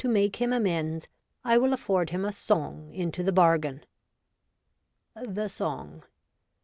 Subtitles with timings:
[0.03, 1.07] make him amends,
[1.43, 3.85] I will afford him a song into the bargain:—'
[5.15, 6.01] The Song.